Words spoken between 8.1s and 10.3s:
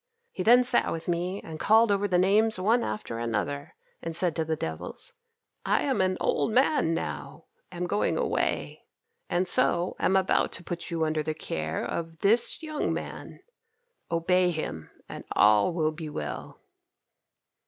away, and so am